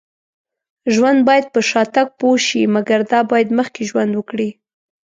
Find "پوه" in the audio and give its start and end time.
2.19-2.37